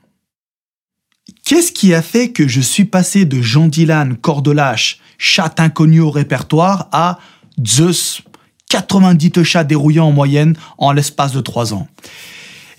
Qu'est-ce 1.49 1.73
qui 1.73 1.95
a 1.95 2.03
fait 2.03 2.31
que 2.31 2.47
je 2.47 2.61
suis 2.61 2.85
passé 2.85 3.25
de 3.25 3.41
Jean 3.41 3.69
Dylan, 3.69 4.19
Cordelache, 4.19 4.99
chat 5.17 5.59
inconnu 5.61 6.00
au 6.00 6.11
répertoire 6.11 6.91
à 6.93 7.19
Zeus, 7.67 8.21
90 8.69 9.45
chats 9.45 9.65
dérouillants 9.65 10.09
en 10.09 10.12
moyenne 10.12 10.59
en 10.77 10.93
l'espace 10.93 11.33
de 11.33 11.41
3 11.41 11.73
ans? 11.73 11.89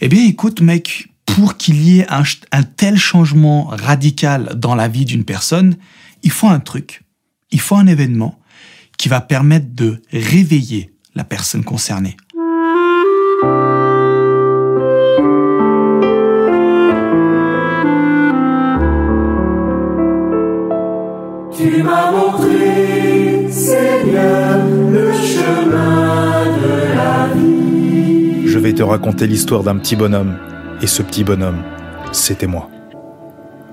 Eh 0.02 0.08
bien 0.08 0.24
écoute 0.24 0.62
mec, 0.62 1.08
pour 1.26 1.58
qu'il 1.58 1.82
y 1.82 2.02
ait 2.02 2.06
un, 2.12 2.22
un, 2.52 2.62
tel 2.62 2.96
changement 3.00 3.70
radical 3.72 4.54
dans 4.56 4.76
la 4.76 4.88
vie 4.88 5.06
d'une 5.06 5.24
personne, 5.24 5.76
il 6.22 6.30
faut 6.30 6.48
un 6.48 6.60
truc, 6.60 7.02
il 7.50 7.60
faut 7.60 7.76
un 7.76 7.88
événement 7.88 8.40
qui 9.00 9.10
va 9.10 9.20
permettre 9.20 9.74
de 9.74 10.00
réveiller 10.12 10.92
la 11.16 11.24
personne 11.24 11.64
concernée. 11.64 12.18
Tu 21.60 21.84
m'as 21.84 22.10
montré, 22.10 23.52
Seigneur, 23.52 24.66
le 24.94 25.12
chemin 25.12 26.46
de 26.56 26.96
la 26.96 27.28
vie. 27.36 28.48
Je 28.48 28.58
vais 28.60 28.72
te 28.72 28.82
raconter 28.82 29.28
l'histoire 29.28 29.64
d'un 29.64 29.76
petit 29.76 29.98
bonhomme. 29.98 30.38
Et 30.82 30.88
ce 30.88 31.02
petit 31.02 31.26
bonhomme, 31.26 31.62
c'était 32.14 32.48
moi. 32.48 32.70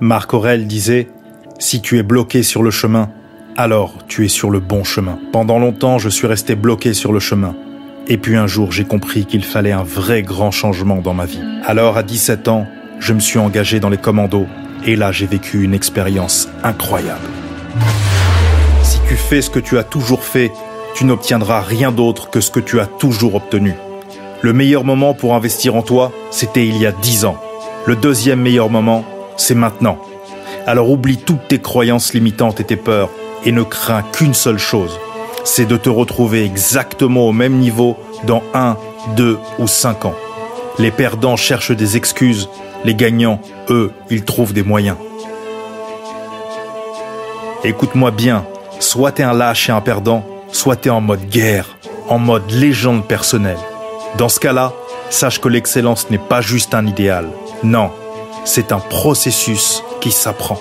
Marc 0.01 0.33
Aurel 0.33 0.67
disait, 0.67 1.07
Si 1.59 1.79
tu 1.79 1.97
es 1.97 2.03
bloqué 2.03 2.43
sur 2.43 2.61
le 2.61 2.71
chemin, 2.71 3.09
alors 3.55 4.05
tu 4.09 4.25
es 4.25 4.27
sur 4.27 4.49
le 4.49 4.59
bon 4.59 4.83
chemin. 4.83 5.17
Pendant 5.31 5.57
longtemps, 5.57 5.97
je 5.97 6.09
suis 6.09 6.27
resté 6.27 6.55
bloqué 6.55 6.93
sur 6.93 7.13
le 7.13 7.19
chemin. 7.19 7.55
Et 8.09 8.17
puis 8.17 8.35
un 8.35 8.47
jour, 8.47 8.73
j'ai 8.73 8.83
compris 8.83 9.25
qu'il 9.25 9.45
fallait 9.45 9.71
un 9.71 9.83
vrai 9.83 10.23
grand 10.23 10.51
changement 10.51 10.97
dans 10.97 11.13
ma 11.13 11.25
vie. 11.25 11.41
Alors, 11.63 11.95
à 11.95 12.03
17 12.03 12.49
ans, 12.49 12.67
je 12.99 13.13
me 13.13 13.21
suis 13.21 13.39
engagé 13.39 13.79
dans 13.79 13.89
les 13.89 13.97
commandos. 13.97 14.47
Et 14.85 14.97
là, 14.97 15.13
j'ai 15.13 15.25
vécu 15.25 15.63
une 15.63 15.73
expérience 15.73 16.49
incroyable. 16.65 17.29
Si 18.83 18.99
tu 19.07 19.15
fais 19.15 19.41
ce 19.41 19.49
que 19.49 19.59
tu 19.59 19.77
as 19.77 19.83
toujours 19.83 20.23
fait, 20.23 20.51
tu 20.95 21.05
n'obtiendras 21.05 21.61
rien 21.61 21.91
d'autre 21.91 22.29
que 22.29 22.41
ce 22.41 22.51
que 22.51 22.59
tu 22.59 22.79
as 22.79 22.87
toujours 22.87 23.35
obtenu. 23.35 23.73
Le 24.41 24.53
meilleur 24.53 24.83
moment 24.83 25.13
pour 25.13 25.35
investir 25.35 25.75
en 25.75 25.81
toi, 25.81 26.11
c'était 26.31 26.67
il 26.67 26.77
y 26.77 26.85
a 26.85 26.91
dix 26.91 27.25
ans. 27.25 27.37
Le 27.85 27.95
deuxième 27.95 28.41
meilleur 28.41 28.69
moment, 28.69 29.03
c'est 29.35 29.55
maintenant. 29.55 29.97
Alors 30.65 30.89
oublie 30.89 31.17
toutes 31.17 31.47
tes 31.47 31.59
croyances 31.59 32.13
limitantes 32.13 32.59
et 32.59 32.63
tes 32.63 32.75
peurs 32.75 33.09
et 33.45 33.51
ne 33.51 33.63
crains 33.63 34.03
qu'une 34.03 34.33
seule 34.33 34.57
chose, 34.57 34.99
c'est 35.43 35.65
de 35.65 35.77
te 35.77 35.89
retrouver 35.89 36.43
exactement 36.43 37.27
au 37.27 37.31
même 37.31 37.57
niveau 37.57 37.95
dans 38.25 38.43
un, 38.53 38.77
deux 39.15 39.39
ou 39.59 39.67
cinq 39.67 40.05
ans. 40.05 40.15
Les 40.79 40.91
perdants 40.91 41.37
cherchent 41.37 41.71
des 41.71 41.95
excuses, 41.95 42.49
les 42.83 42.95
gagnants, 42.95 43.39
eux, 43.69 43.91
ils 44.09 44.25
trouvent 44.25 44.53
des 44.53 44.63
moyens. 44.63 44.97
Écoute-moi 47.63 48.11
bien, 48.11 48.45
soit 48.79 49.11
t'es 49.13 49.23
un 49.23 49.33
lâche 49.33 49.67
et 49.67 49.71
un 49.71 49.81
perdant, 49.81 50.23
soit 50.51 50.75
t'es 50.75 50.91
en 50.91 51.01
mode 51.01 51.27
guerre, 51.27 51.65
en 52.07 52.19
mode 52.19 52.49
légende 52.51 53.05
personnelle. 53.07 53.57
Dans 54.17 54.29
ce 54.29 54.39
cas-là, 54.39 54.73
sache 55.09 55.41
que 55.41 55.49
l'excellence 55.49 56.11
n'est 56.11 56.19
pas 56.19 56.39
juste 56.39 56.75
un 56.75 56.85
idéal. 56.85 57.27
Non, 57.63 57.89
c'est 58.45 58.71
un 58.71 58.79
processus 58.79 59.83
qui 60.01 60.11
s'apprend. 60.11 60.59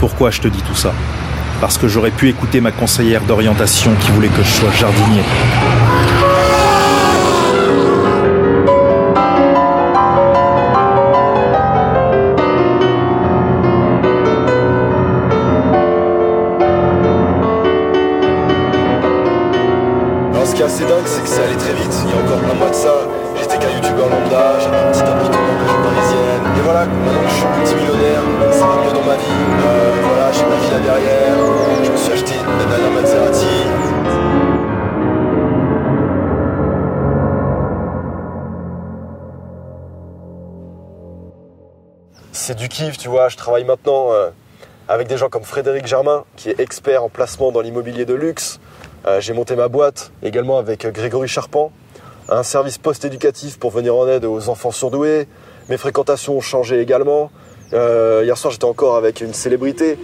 Pourquoi 0.00 0.30
je 0.30 0.40
te 0.40 0.48
dis 0.48 0.62
tout 0.62 0.74
ça? 0.74 0.92
Parce 1.60 1.76
que 1.76 1.88
j'aurais 1.88 2.10
pu 2.10 2.30
écouter 2.30 2.62
ma 2.62 2.72
conseillère 2.72 3.22
d'orientation 3.22 3.92
qui 4.00 4.10
voulait 4.12 4.28
que 4.28 4.42
je 4.42 4.50
sois 4.50 4.72
jardinier. 4.72 5.22
Assez 20.76 20.84
dingue, 20.84 21.06
c'est 21.06 21.22
que 21.22 21.28
c'est 21.28 21.42
allé 21.42 21.56
très 21.56 21.72
vite. 21.72 21.94
Il 22.04 22.10
y 22.10 22.12
a 22.12 22.22
encore 22.22 22.50
un 22.50 22.54
mois 22.54 22.68
de 22.68 22.74
ça, 22.74 22.92
j'étais 23.40 23.56
qu'un 23.56 23.70
youtubeur 23.70 24.10
lambda, 24.10 24.60
j'avais 24.60 24.76
un 24.76 24.92
petit 24.92 25.00
habitant 25.00 25.38
en 25.40 25.82
parisienne. 25.82 26.42
Et 26.54 26.60
voilà, 26.60 26.84
maintenant 26.84 27.28
je 27.28 27.34
suis 27.34 27.46
multimillionnaire, 27.46 28.20
ça 28.52 28.66
va 28.66 28.84
mieux 28.84 28.92
dans 28.92 29.06
ma 29.06 29.16
vie. 29.16 29.24
Euh, 29.24 29.92
voilà, 30.04 30.32
j'ai 30.32 30.44
ma 30.44 30.56
villa 30.56 30.78
derrière, 30.80 31.36
je 31.82 31.90
me 31.90 31.96
suis 31.96 32.12
acheté 32.12 32.34
la 32.58 32.64
dernière 32.76 32.90
Maserati. 32.90 33.46
C'est 42.32 42.54
du 42.54 42.68
kiff, 42.68 42.98
tu 42.98 43.08
vois, 43.08 43.30
je 43.30 43.36
travaille 43.38 43.64
maintenant 43.64 44.12
euh, 44.12 44.28
avec 44.88 45.08
des 45.08 45.16
gens 45.16 45.30
comme 45.30 45.44
Frédéric 45.44 45.86
Germain, 45.86 46.24
qui 46.36 46.50
est 46.50 46.60
expert 46.60 47.02
en 47.02 47.08
placement 47.08 47.50
dans 47.50 47.62
l'immobilier 47.62 48.04
de 48.04 48.12
luxe. 48.12 48.60
Euh, 49.06 49.20
j'ai 49.20 49.32
monté 49.32 49.54
ma 49.54 49.68
boîte 49.68 50.12
également 50.22 50.58
avec 50.58 50.86
Grégory 50.86 51.28
Charpent, 51.28 51.70
un 52.28 52.42
service 52.42 52.76
post-éducatif 52.78 53.58
pour 53.58 53.70
venir 53.70 53.94
en 53.94 54.08
aide 54.08 54.24
aux 54.24 54.48
enfants 54.48 54.72
surdoués. 54.72 55.28
Mes 55.68 55.76
fréquentations 55.76 56.36
ont 56.36 56.40
changé 56.40 56.80
également. 56.80 57.30
Euh, 57.72 58.22
hier 58.24 58.36
soir, 58.36 58.52
j'étais 58.52 58.64
encore 58.64 58.96
avec 58.96 59.20
une 59.20 59.32
célébrité. 59.32 59.96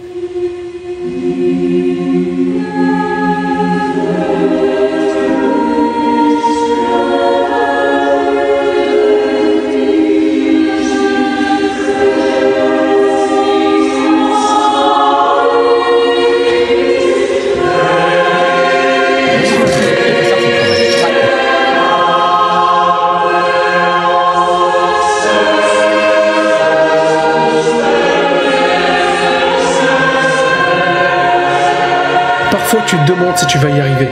Si 33.35 33.47
tu 33.47 33.57
vas 33.57 33.69
y 33.69 33.79
arriver. 33.79 34.09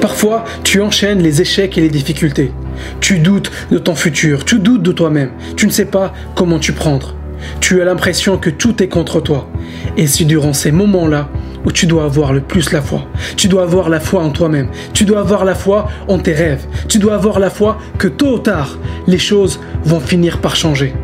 Parfois, 0.00 0.44
tu 0.64 0.80
enchaînes 0.80 1.22
les 1.22 1.40
échecs 1.40 1.78
et 1.78 1.80
les 1.80 1.88
difficultés. 1.88 2.52
Tu 3.00 3.18
doutes 3.18 3.50
de 3.70 3.78
ton 3.78 3.94
futur, 3.94 4.44
tu 4.44 4.58
doutes 4.58 4.82
de 4.82 4.92
toi-même, 4.92 5.30
tu 5.56 5.66
ne 5.66 5.70
sais 5.70 5.84
pas 5.84 6.12
comment 6.34 6.58
tu 6.58 6.72
prendre. 6.72 7.14
Tu 7.60 7.80
as 7.80 7.84
l'impression 7.84 8.36
que 8.36 8.50
tout 8.50 8.82
est 8.82 8.88
contre 8.88 9.20
toi. 9.20 9.48
Et 9.96 10.06
c'est 10.06 10.24
durant 10.24 10.52
ces 10.52 10.72
moments-là 10.72 11.28
où 11.64 11.72
tu 11.72 11.86
dois 11.86 12.04
avoir 12.04 12.32
le 12.32 12.40
plus 12.40 12.72
la 12.72 12.82
foi. 12.82 13.06
Tu 13.36 13.48
dois 13.48 13.62
avoir 13.62 13.88
la 13.88 14.00
foi 14.00 14.22
en 14.22 14.30
toi-même. 14.30 14.68
Tu 14.92 15.04
dois 15.04 15.20
avoir 15.20 15.44
la 15.44 15.54
foi 15.54 15.88
en 16.08 16.18
tes 16.18 16.34
rêves. 16.34 16.66
Tu 16.88 16.98
dois 16.98 17.14
avoir 17.14 17.38
la 17.38 17.50
foi 17.50 17.78
que 17.98 18.08
tôt 18.08 18.34
ou 18.34 18.38
tard, 18.38 18.78
les 19.06 19.18
choses 19.18 19.60
vont 19.84 20.00
finir 20.00 20.38
par 20.38 20.56
changer. 20.56 20.94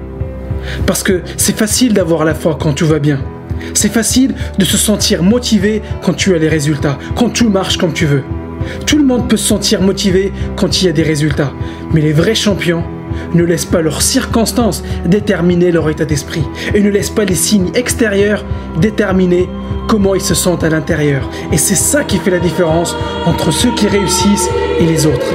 Parce 0.86 1.02
que 1.02 1.22
c'est 1.36 1.56
facile 1.56 1.94
d'avoir 1.94 2.24
la 2.24 2.34
foi 2.34 2.58
quand 2.60 2.72
tout 2.72 2.86
va 2.86 2.98
bien. 2.98 3.20
C'est 3.74 3.92
facile 3.92 4.34
de 4.58 4.64
se 4.64 4.76
sentir 4.76 5.22
motivé 5.22 5.82
quand 6.02 6.14
tu 6.14 6.34
as 6.34 6.38
les 6.38 6.48
résultats, 6.48 6.98
quand 7.14 7.30
tout 7.30 7.48
marche 7.48 7.76
comme 7.76 7.92
tu 7.92 8.06
veux. 8.06 8.22
Tout 8.86 8.98
le 8.98 9.04
monde 9.04 9.28
peut 9.28 9.36
se 9.36 9.46
sentir 9.46 9.80
motivé 9.80 10.32
quand 10.56 10.80
il 10.80 10.86
y 10.86 10.88
a 10.88 10.92
des 10.92 11.02
résultats, 11.02 11.52
mais 11.92 12.00
les 12.00 12.12
vrais 12.12 12.34
champions 12.34 12.84
ne 13.34 13.44
laissent 13.44 13.64
pas 13.64 13.82
leurs 13.82 14.02
circonstances 14.02 14.82
déterminer 15.04 15.70
leur 15.70 15.88
état 15.88 16.04
d'esprit 16.04 16.44
et 16.74 16.80
ne 16.80 16.90
laissent 16.90 17.10
pas 17.10 17.24
les 17.24 17.34
signes 17.34 17.70
extérieurs 17.74 18.44
déterminer 18.80 19.48
comment 19.88 20.14
ils 20.14 20.20
se 20.20 20.34
sentent 20.34 20.64
à 20.64 20.68
l'intérieur. 20.68 21.30
Et 21.52 21.58
c'est 21.58 21.74
ça 21.76 22.04
qui 22.04 22.18
fait 22.18 22.30
la 22.30 22.38
différence 22.38 22.96
entre 23.24 23.52
ceux 23.52 23.72
qui 23.74 23.86
réussissent 23.86 24.48
et 24.80 24.84
les 24.84 25.06
autres. 25.06 25.26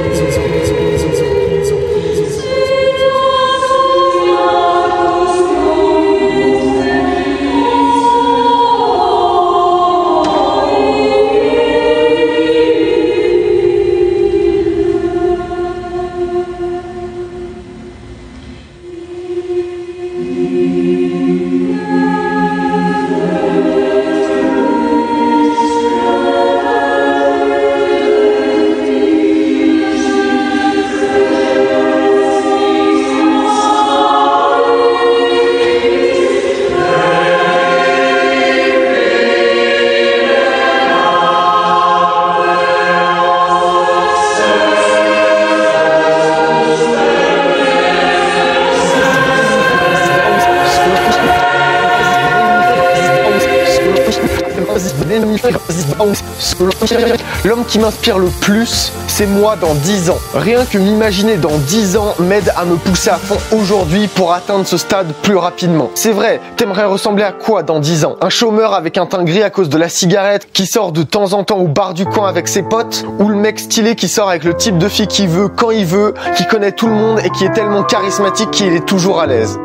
L'homme 57.44 57.64
qui 57.66 57.78
m'inspire 57.78 58.18
le 58.18 58.28
plus, 58.40 58.92
c'est 59.08 59.26
moi 59.26 59.56
dans 59.60 59.74
10 59.74 60.10
ans. 60.10 60.18
Rien 60.34 60.64
que 60.64 60.78
m'imaginer 60.78 61.36
dans 61.36 61.56
10 61.56 61.96
ans 61.96 62.14
m'aide 62.18 62.52
à 62.56 62.64
me 62.64 62.76
pousser 62.76 63.10
à 63.10 63.16
fond 63.16 63.36
aujourd'hui 63.56 64.08
pour 64.08 64.32
atteindre 64.32 64.66
ce 64.66 64.76
stade 64.76 65.12
plus 65.22 65.36
rapidement. 65.36 65.90
C'est 65.94 66.12
vrai, 66.12 66.40
t'aimerais 66.56 66.84
ressembler 66.84 67.24
à 67.24 67.32
quoi 67.32 67.62
dans 67.62 67.80
10 67.80 68.04
ans? 68.04 68.16
Un 68.20 68.30
chômeur 68.30 68.74
avec 68.74 68.98
un 68.98 69.06
teint 69.06 69.24
gris 69.24 69.42
à 69.42 69.50
cause 69.50 69.68
de 69.68 69.78
la 69.78 69.88
cigarette 69.88 70.48
qui 70.52 70.66
sort 70.66 70.92
de 70.92 71.02
temps 71.02 71.32
en 71.32 71.44
temps 71.44 71.58
au 71.58 71.68
bar 71.68 71.94
du 71.94 72.04
coin 72.04 72.28
avec 72.28 72.48
ses 72.48 72.62
potes? 72.62 73.04
Ou 73.18 73.28
le 73.28 73.36
mec 73.36 73.58
stylé 73.60 73.96
qui 73.96 74.08
sort 74.08 74.28
avec 74.28 74.44
le 74.44 74.54
type 74.54 74.78
de 74.78 74.88
fille 74.88 75.06
qu'il 75.06 75.28
veut, 75.28 75.48
quand 75.48 75.70
il 75.70 75.86
veut, 75.86 76.14
qui 76.36 76.46
connaît 76.46 76.72
tout 76.72 76.86
le 76.86 76.94
monde 76.94 77.20
et 77.24 77.30
qui 77.30 77.44
est 77.44 77.52
tellement 77.52 77.82
charismatique 77.82 78.50
qu'il 78.50 78.72
est 78.72 78.86
toujours 78.86 79.20
à 79.20 79.26
l'aise? 79.26 79.58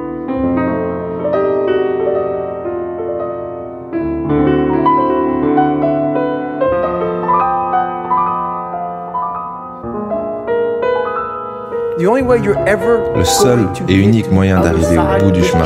Le 13.15 13.23
seul 13.23 13.67
et 13.87 13.95
unique 13.95 14.31
moyen 14.31 14.59
d'arriver 14.61 14.97
au 14.99 15.23
bout 15.23 15.31
du 15.31 15.43
chemin 15.43 15.65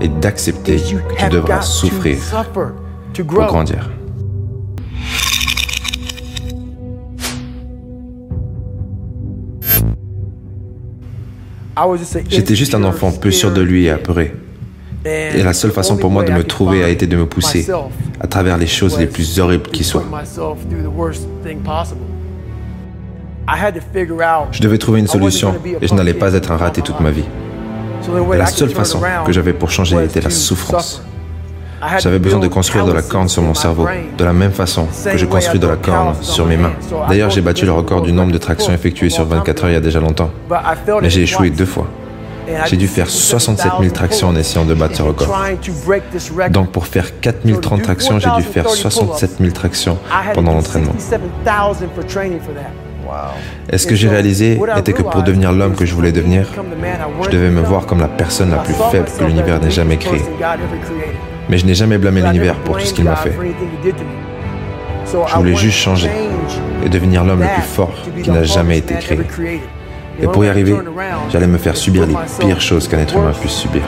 est 0.00 0.08
d'accepter 0.20 0.76
que 0.76 1.14
tu 1.16 1.28
devras 1.30 1.62
souffrir 1.62 2.16
pour 3.14 3.46
grandir. 3.46 3.90
J'étais 12.28 12.54
juste 12.54 12.74
un 12.74 12.84
enfant 12.84 13.10
peu 13.10 13.30
sûr 13.32 13.52
de 13.52 13.60
lui 13.60 13.86
et 13.86 13.90
apeuré. 13.90 14.32
Et 15.04 15.42
la 15.42 15.52
seule 15.52 15.72
façon 15.72 15.96
pour 15.96 16.10
moi 16.10 16.22
de 16.22 16.32
me 16.32 16.44
trouver 16.44 16.84
a 16.84 16.88
été 16.88 17.06
de 17.06 17.16
me 17.16 17.26
pousser 17.26 17.66
à 18.20 18.26
travers 18.26 18.56
les 18.56 18.66
choses 18.66 18.98
les 18.98 19.06
plus 19.06 19.38
horribles 19.40 19.68
qui 19.70 19.84
soient. 19.84 20.04
Je 24.52 24.60
devais 24.62 24.78
trouver 24.78 25.00
une 25.00 25.06
solution 25.06 25.54
et 25.80 25.86
je 25.86 25.94
n'allais 25.94 26.14
pas 26.14 26.32
être 26.34 26.50
un 26.50 26.56
raté 26.56 26.82
toute 26.82 27.00
ma 27.00 27.10
vie. 27.10 27.24
Et 28.32 28.36
la 28.36 28.46
seule 28.46 28.70
façon 28.70 29.00
que 29.26 29.32
j'avais 29.32 29.52
pour 29.52 29.70
changer 29.70 30.02
était 30.04 30.20
la 30.20 30.30
souffrance. 30.30 31.02
J'avais 31.98 32.18
besoin 32.18 32.40
de 32.40 32.48
construire 32.48 32.86
de 32.86 32.92
la 32.92 33.02
corne 33.02 33.28
sur 33.28 33.42
mon 33.42 33.54
cerveau, 33.54 33.86
de 34.16 34.24
la 34.24 34.32
même 34.32 34.52
façon 34.52 34.86
que 34.86 35.18
je 35.18 35.26
construis 35.26 35.58
de 35.58 35.66
la 35.66 35.76
corne 35.76 36.14
sur 36.22 36.46
mes 36.46 36.56
mains. 36.56 36.72
D'ailleurs, 37.08 37.30
j'ai 37.30 37.42
battu 37.42 37.66
le 37.66 37.72
record 37.72 38.02
du 38.02 38.12
nombre 38.12 38.32
de 38.32 38.38
tractions 38.38 38.72
effectuées 38.72 39.10
sur 39.10 39.24
24 39.26 39.64
heures 39.64 39.70
il 39.70 39.74
y 39.74 39.76
a 39.76 39.80
déjà 39.80 40.00
longtemps. 40.00 40.30
Mais 41.02 41.10
j'ai 41.10 41.22
échoué 41.22 41.50
deux 41.50 41.66
fois. 41.66 41.86
J'ai 42.66 42.76
dû 42.76 42.88
faire 42.88 43.08
67 43.08 43.72
000 43.80 43.92
tractions 43.92 44.28
en 44.28 44.36
essayant 44.36 44.64
de 44.66 44.74
battre 44.74 44.96
ce 44.96 45.02
record. 45.02 45.34
Donc 46.50 46.72
pour 46.72 46.86
faire 46.86 47.20
4030 47.20 47.82
tractions, 47.82 48.18
j'ai 48.18 48.30
dû 48.36 48.42
faire 48.42 48.68
67 48.68 49.38
000 49.40 49.50
tractions 49.52 49.98
pendant 50.34 50.52
l'entraînement. 50.52 50.92
Et 53.70 53.78
ce 53.78 53.86
que 53.86 53.94
j'ai 53.94 54.08
réalisé 54.08 54.60
était 54.76 54.92
que 54.92 55.02
pour 55.02 55.22
devenir 55.22 55.52
l'homme 55.52 55.74
que 55.74 55.86
je 55.86 55.94
voulais 55.94 56.12
devenir, 56.12 56.46
je 57.24 57.30
devais 57.30 57.50
me 57.50 57.60
voir 57.60 57.86
comme 57.86 58.00
la 58.00 58.08
personne 58.08 58.50
la 58.50 58.58
plus 58.58 58.74
faible 58.90 59.06
que 59.18 59.24
l'univers 59.24 59.60
n'ait 59.60 59.70
jamais 59.70 59.96
créée. 59.96 60.24
Mais 61.48 61.58
je 61.58 61.66
n'ai 61.66 61.74
jamais 61.74 61.98
blâmé 61.98 62.22
l'univers 62.22 62.56
pour 62.56 62.76
tout 62.78 62.84
ce 62.84 62.94
qu'il 62.94 63.04
m'a 63.04 63.16
fait. 63.16 63.34
Je 65.06 65.34
voulais 65.36 65.54
juste 65.54 65.78
changer 65.78 66.10
et 66.84 66.88
devenir 66.88 67.24
l'homme 67.24 67.40
le 67.40 67.54
plus 67.54 67.62
fort 67.62 67.94
qui 68.22 68.30
n'a 68.30 68.44
jamais 68.44 68.78
été 68.78 68.94
créé. 68.94 69.60
Et 70.20 70.26
pour 70.26 70.44
y 70.44 70.48
arriver, 70.48 70.74
j'allais 71.30 71.46
me 71.46 71.58
faire 71.58 71.76
subir 71.76 72.06
les 72.06 72.14
pires 72.38 72.60
choses 72.60 72.88
qu'un 72.88 72.98
être 72.98 73.16
humain 73.16 73.32
puisse 73.40 73.52
subir. 73.54 73.82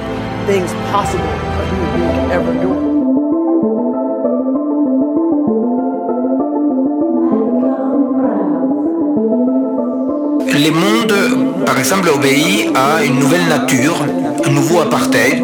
Les 10.59 10.71
mondes, 10.71 11.65
par 11.67 11.79
exemple, 11.79 12.09
obéissent 12.09 12.69
à 12.75 13.05
une 13.05 13.19
nouvelle 13.19 13.47
nature, 13.47 14.05
un 14.45 14.51
nouveau 14.51 14.81
apartheid. 14.81 15.43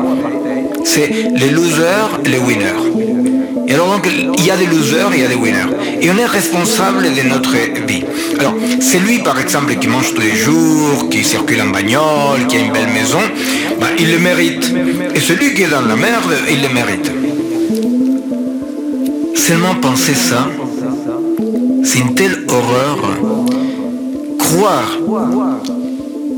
C'est 0.84 1.08
les 1.34 1.50
losers 1.50 2.18
les 2.24 2.38
winners. 2.38 2.82
Et 3.68 3.74
alors 3.74 3.92
donc, 3.92 4.08
il 4.38 4.44
y 4.44 4.50
a 4.50 4.56
des 4.56 4.66
losers 4.66 5.10
il 5.14 5.20
y 5.20 5.24
a 5.24 5.28
des 5.28 5.34
winners. 5.34 5.70
Et 6.00 6.10
on 6.10 6.16
est 6.16 6.26
responsable 6.26 7.02
de 7.02 7.28
notre 7.28 7.52
vie. 7.86 8.04
Alors, 8.40 8.54
c'est 8.80 8.98
lui, 8.98 9.18
par 9.18 9.38
exemple, 9.38 9.74
qui 9.76 9.88
mange 9.88 10.14
tous 10.14 10.22
les 10.22 10.34
jours, 10.34 11.08
qui 11.10 11.22
circule 11.22 11.60
en 11.60 11.68
bagnole, 11.68 12.46
qui 12.48 12.56
a 12.56 12.60
une 12.60 12.72
belle 12.72 12.92
maison, 12.92 13.20
bah, 13.80 13.88
il 13.98 14.10
le 14.12 14.18
mérite. 14.18 14.72
Et 15.14 15.20
celui 15.20 15.54
qui 15.54 15.62
est 15.62 15.68
dans 15.68 15.82
la 15.82 15.96
merde, 15.96 16.32
il 16.50 16.62
le 16.62 16.68
mérite. 16.72 17.10
Seulement 19.34 19.74
penser 19.74 20.14
ça, 20.14 20.48
c'est 21.84 21.98
une 21.98 22.14
telle 22.14 22.44
horreur. 22.48 23.18
Croire 24.52 24.98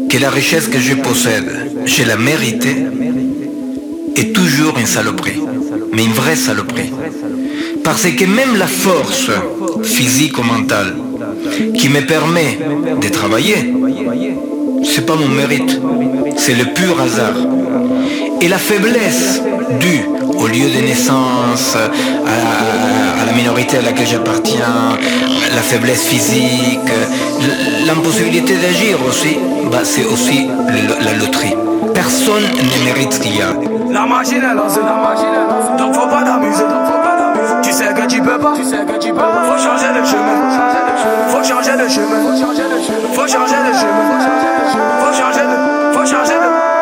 que 0.09 0.18
la 0.18 0.30
richesse 0.30 0.68
que 0.68 0.78
je 0.78 0.94
possède, 0.94 1.73
je 1.85 2.04
la 2.04 2.16
méritée, 2.16 2.76
est 4.14 4.33
toujours 4.33 4.78
une 4.78 4.87
saloperie. 4.87 5.42
Mais 5.92 6.04
une 6.04 6.12
vraie 6.12 6.37
saloperie. 6.37 6.92
Parce 7.83 8.04
que 8.04 8.25
même 8.25 8.56
la 8.56 8.68
force 8.68 9.30
physique 9.83 10.38
ou 10.38 10.44
mentale 10.44 10.94
qui 11.76 11.88
me 11.88 12.02
permet 12.06 12.56
de 13.02 13.09
travailler, 13.09 13.75
c'est 14.85 15.06
pas 15.06 15.16
mon 15.16 15.28
mérite, 15.28 15.80
c'est 16.37 16.54
le 16.54 16.66
pur 16.66 17.00
hasard. 17.00 17.35
Et 18.40 18.47
la 18.47 18.59
faiblesse 18.59 19.42
due 19.80 20.04
au 20.38 20.47
lieu 20.47 20.69
de 20.71 20.81
naissance, 20.87 21.76
à, 21.76 23.26
la 23.26 23.33
minorité 23.33 23.79
à 23.79 23.83
laquelle 23.83 24.07
j'appartiens, 24.07 24.99
la 25.55 25.62
faiblesse 25.62 26.05
physique, 26.05 26.91
l'impossibilité 27.87 28.55
d'agir 28.57 28.99
aussi, 29.07 29.38
bah, 29.71 29.79
c'est 29.83 30.05
aussi 30.05 30.49
la 31.00 31.12
loterie. 31.14 31.55
Personne 31.95 32.43
ne 32.43 32.85
mérite 32.85 33.12
ce 33.12 33.21
qu'il 33.21 33.37
y 33.37 33.43
a. 33.43 33.53
La 33.91 34.07
machine 34.07 34.43
est 34.43 34.55
lancée, 34.55 34.81
la 34.81 34.97
machine 34.97 35.26
est 35.26 35.49
lancée. 35.49 35.83
Donc 35.83 35.95
faut 35.95 36.09
pas 36.09 36.23
t'amuser. 36.23 36.64
Tu 37.62 37.73
sais 37.73 37.95
que 37.95 38.07
tu 38.07 38.21
peux 38.21 38.38
pas, 38.38 38.53
tu 38.57 38.64
sais 38.64 38.85
que 38.85 38.99
tu 38.99 39.11
peux 39.11 39.17
pas. 39.17 39.45
Faut 39.47 39.62
changer 39.62 39.88
de 39.88 40.05
chemin, 40.05 40.59
faut 41.29 41.45
changer 41.45 41.76
de 41.76 41.88
chemin, 41.88 42.21
faut 42.25 42.37
changer 42.37 42.64
de 42.67 42.79
chemin, 42.83 43.11
faut 43.12 43.26
changer 43.29 43.55
de 43.55 43.73
chemin, 43.79 44.05
faut 45.00 45.12
changer 45.12 45.45
de, 45.45 45.95
faut 45.95 46.74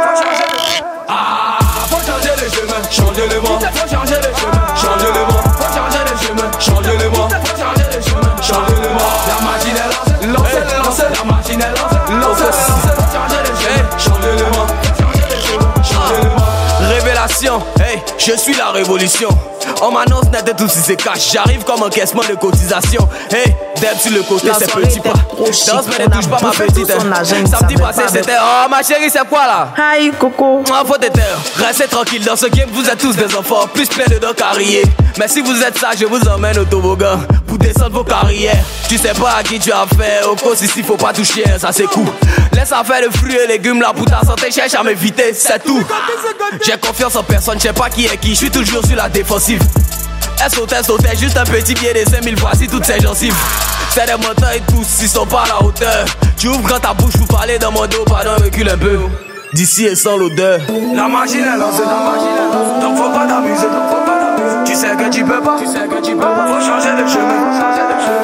changer 2.93 3.27
les 3.27 3.39
bras, 3.41 3.59
changer 3.91 4.17
les 4.17 4.35
chemins, 4.39 4.75
changer 4.77 5.07
les 5.07 5.25
bras, 5.25 5.43
changer 5.75 6.03
les 6.05 6.17
chemins, 6.27 6.51
changer 6.59 6.97
les 6.99 7.09
bras, 7.09 7.29
changer 7.57 7.87
les 7.91 8.03
chemins, 8.03 8.37
changer 8.43 8.77
les 8.83 8.89
bras. 8.89 9.13
La 9.29 9.37
machine 9.47 9.77
est 9.77 10.27
lancée, 10.27 10.53
lancée, 10.53 10.77
lancée, 10.85 11.09
la 11.17 11.25
machine 11.33 11.61
est 11.61 11.71
lancée, 11.71 12.01
lancée, 12.21 12.45
lancée, 12.45 12.97
changer 13.15 13.41
les 13.43 13.55
chemins, 13.59 13.99
changer 13.99 14.33
les 14.37 14.51
bras, 14.51 14.67
changer 14.93 15.25
les 15.31 15.41
chemins. 15.43 16.89
Révélation, 16.89 17.63
hey, 17.81 18.03
je 18.19 18.33
suis 18.37 18.55
la 18.57 18.71
révolution. 18.73 19.31
On 19.85 19.91
m'annonce 19.91 20.31
net 20.31 20.47
de 20.47 20.53
tout 20.53 20.69
si 20.69 20.79
c'est 20.79 20.95
cash. 20.95 21.33
J'arrive 21.33 21.65
comme 21.65 21.83
encaissement 21.83 22.23
de 22.23 22.37
cotisation. 22.37 23.09
Hey, 23.33 23.53
Deb 23.81 23.99
sur 23.99 24.13
le 24.13 24.23
côté, 24.23 24.49
c'est 24.57 24.71
petit 24.71 25.01
pas. 25.01 25.13
Danse 25.37 25.87
mais 25.99 26.07
ne 26.07 26.11
touche 26.11 26.29
pas 26.29 26.39
ma 26.41 26.51
petite. 26.51 26.87
Samedi 26.87 27.75
passé, 27.75 28.03
c'était 28.07 28.37
Oh 28.41 28.69
ma 28.71 28.81
chérie, 28.85 29.11
c'est 29.11 29.27
quoi 29.29 29.45
là? 29.45 29.75
Hi, 29.77 30.13
Coco. 30.13 30.63
Moi, 30.69 30.85
faut 30.87 30.95
être 30.95 31.19
Restez 31.57 31.89
tranquille 31.89 32.25
dans 32.25 32.37
ce 32.37 32.47
game, 32.47 32.69
vous 32.73 32.89
êtes 32.89 32.99
tous 32.99 33.17
des 33.17 33.35
enfants. 33.35 33.67
Plus 33.75 33.89
plein 33.89 34.05
de 34.07 34.21
dents 34.21 34.33
carrières. 34.37 34.85
Mais 35.19 35.27
si 35.27 35.41
vous 35.41 35.61
êtes 35.61 35.77
sage, 35.77 35.99
je 35.99 36.07
vous 36.07 36.29
emmène 36.29 36.59
au 36.61 36.65
toboggan 36.65 37.19
descendre 37.59 37.97
vos 37.97 38.05
carrières. 38.05 38.63
Tu 38.89 38.99
sais 38.99 39.13
pas 39.13 39.37
à 39.39 39.43
qui 39.43 39.59
tu 39.59 39.73
as 39.73 39.87
fait. 39.87 40.25
Au 40.27 40.37
cause 40.37 40.61
ici, 40.63 40.83
faut 40.83 40.97
pas 40.97 41.13
toucher, 41.13 41.45
ça 41.59 41.71
c'est 41.73 41.87
cool. 41.87 42.07
Laisse 42.53 42.69
faire 42.69 43.03
le 43.05 43.11
fruits 43.11 43.37
et 43.37 43.47
légumes 43.47 43.81
là 43.81 43.93
pour 43.95 44.07
ta 44.07 44.21
santé. 44.21 44.51
Cherche 44.51 44.75
à 44.75 44.83
m'éviter, 44.83 45.33
c'est 45.35 45.63
tout. 45.65 45.83
J'ai 46.65 46.77
confiance 46.79 47.17
en 47.17 47.23
personne, 47.23 47.59
je 47.59 47.63
sais 47.63 47.73
pas 47.73 47.89
qui 47.91 48.07
est 48.07 48.17
qui. 48.19 48.31
Je 48.31 48.37
suis 48.37 48.51
toujours 48.51 48.85
sur 48.85 48.97
la 48.97 49.09
défensive. 49.09 49.63
Elle 50.45 50.51
sautait, 50.51 50.83
sautait, 50.83 51.17
juste 51.17 51.37
un 51.37 51.45
petit 51.45 51.75
pied 51.75 51.93
de 51.93 52.09
5000 52.09 52.35
voici 52.37 52.67
toutes 52.67 52.85
ces 52.85 53.01
gencives. 53.01 53.35
C'est 53.91 54.07
des 54.07 54.13
montagnes 54.13 54.63
tous, 54.69 55.03
ils 55.03 55.09
sont 55.09 55.27
pas 55.27 55.43
à 55.43 55.49
la 55.49 55.63
hauteur. 55.63 56.05
Tu 56.37 56.49
ouvres 56.49 56.63
grand 56.63 56.81
ta 56.81 56.95
bouche 56.95 57.17
pour 57.17 57.29
parler 57.29 57.59
dans 57.59 57.71
mon 57.71 57.87
dos, 57.87 58.05
pardon, 58.07 58.31
recule 58.43 58.69
un 58.69 58.79
peu. 58.79 58.99
D'ici 59.53 59.85
et 59.85 59.95
sans 59.95 60.17
l'odeur. 60.17 60.61
La 60.95 61.09
machine 61.09 61.41
est 61.41 61.59
lancée, 61.59 61.83
la 61.87 62.11
machine 62.11 62.27
est 62.27 62.55
lancée. 62.55 62.81
Donc 62.81 62.97
faut 62.97 63.11
pas 63.11 63.27
t'amuser, 63.27 63.63
donc 63.65 63.91
faut 63.91 64.07
pas. 64.07 64.12
Tu 64.73 64.79
sais 64.79 64.97
que 64.97 65.07
tu 65.11 65.23
peux 65.23 65.39
pas, 65.43 65.57
tu 65.59 65.67
sais 65.67 65.87
que 65.87 66.01
tu 66.01 66.13
peux 66.13 66.21
pas. 66.23 66.47
Faut 66.49 66.65
changer 66.65 66.97
de 66.97 67.07
chemin, 67.07 67.61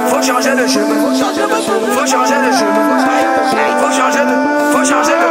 faut 0.09 0.23
changer 0.23 0.57
de 0.57 0.67
chemin, 0.67 0.97
faut 0.97 1.13
changer 1.13 1.45
de 1.45 1.59
chemin, 1.61 1.93
faut 1.93 2.07
changer 2.07 2.41
de 2.41 2.53
chemin, 2.57 2.89
faut 3.77 3.93
changer 3.93 4.25
de, 4.25 4.33
faut 4.73 4.83
changer 4.83 5.13
de, 5.13 5.29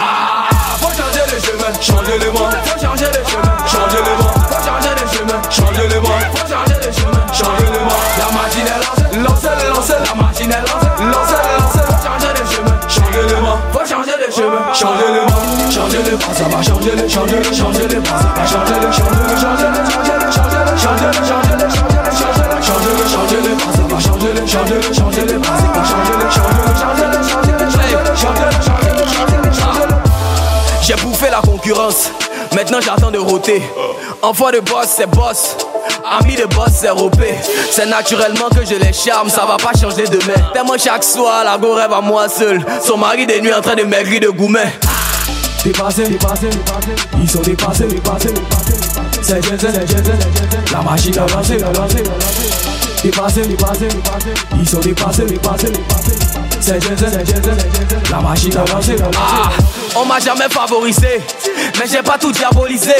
ah, 0.00 0.50
faut 0.80 0.90
changer 0.90 1.22
de 1.30 1.38
chemin, 1.38 1.70
changer 1.80 2.18
le 2.18 2.32
monde, 2.32 2.56
faut 2.64 2.80
changer 2.84 3.06
de 3.06 3.22
chemin, 3.22 3.54
changer 3.70 4.02
le 4.02 4.14
monde, 4.18 4.34
faut 4.50 4.62
changer 4.66 4.94
de 4.98 5.06
chemin, 5.14 5.38
changer 5.48 5.86
le 5.86 6.00
faut 6.02 6.42
changer 6.50 6.74
de 6.74 6.90
chemin, 6.90 7.22
changer 7.32 7.70
le 7.70 7.78
monde. 7.78 8.02
La 8.18 8.26
machine 8.34 8.66
est 8.66 8.82
lancée, 8.82 9.06
lancée, 9.22 9.54
lancée, 9.70 10.00
la 10.04 10.14
machine 10.20 10.50
est 10.50 10.58
lancée, 10.58 10.90
lancée, 11.06 11.38
lancée, 11.56 11.86
faut 11.86 12.02
changer 12.02 12.34
de 12.34 12.44
chemin, 12.50 12.76
changer 12.88 13.22
le 13.30 13.40
monde, 13.42 13.62
faut 13.72 13.86
changer 13.86 14.26
de 14.26 14.32
chemin, 14.34 14.74
changer 14.74 15.06
le 15.14 15.48
changer 15.78 15.98
le 16.02 16.10
monde, 16.12 16.34
ça 16.34 16.44
va 16.44 16.62
changer 16.62 16.90
le, 16.96 17.08
changer 17.08 17.36
le, 17.36 17.52
changer 17.54 17.88
le 17.88 17.96
monde, 17.96 18.06
ça 18.06 18.32
va 18.34 18.46
changer 18.46 18.74
le, 18.82 18.92
maintenant 32.70 32.80
j'attends 32.80 33.10
de 33.10 33.18
roter. 33.18 33.62
Enfant 34.22 34.50
de 34.50 34.60
boss, 34.60 34.86
c'est 34.88 35.08
boss. 35.10 35.56
Ami 36.20 36.36
de 36.36 36.44
boss, 36.44 36.70
c'est 36.74 36.90
ropé. 36.90 37.34
C'est 37.70 37.86
naturellement 37.86 38.48
que 38.50 38.64
je 38.64 38.74
les 38.74 38.92
charme, 38.92 39.28
ça 39.30 39.46
va 39.46 39.56
pas 39.56 39.78
changer 39.78 40.04
demain. 40.04 40.50
Tellement 40.52 40.76
chaque 40.76 41.04
soir, 41.04 41.44
la 41.44 41.56
go 41.56 41.74
rêve 41.74 41.92
à 41.92 42.00
moi 42.00 42.28
seul. 42.28 42.64
Son 42.84 42.96
mari 42.96 43.26
des 43.26 43.40
nuits 43.40 43.54
en 43.54 43.62
train 43.62 43.74
de 43.74 43.84
maigrir 43.84 44.20
de 44.20 44.28
gourmet. 44.28 44.72
Dépassé, 45.64 46.04
dépassé, 46.04 46.48
ils 47.20 47.28
sont 47.28 47.40
dépassés, 47.40 47.86
dépassés, 47.86 48.32
c'est 49.22 49.44
Jensen, 49.44 49.72
c'est 49.86 50.72
la 50.72 50.82
machine 50.82 51.18
a 51.18 51.26
lancé, 51.26 51.60
a 51.62 51.72
lancé, 51.72 52.02
dépassé, 53.02 53.42
ils 54.56 54.68
sont 54.68 54.78
dépassés, 54.78 55.24
dépassés, 55.24 55.72
c'est 56.60 58.10
la 58.10 58.20
machine 58.20 58.56
a 58.56 58.72
lancé. 58.72 58.96
Ah, 59.16 59.50
on 59.96 60.04
m'a 60.04 60.18
jamais 60.18 60.48
favorisé, 60.50 61.20
mais 61.78 61.86
j'ai 61.90 62.02
pas 62.02 62.18
tout 62.18 62.32
diabolisé. 62.32 62.94